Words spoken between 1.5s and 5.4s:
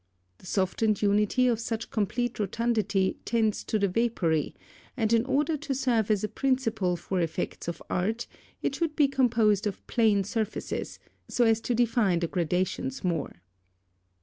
such complete rotundity tends to the vapoury, and in